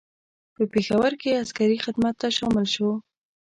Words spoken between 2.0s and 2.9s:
ته شامل شو.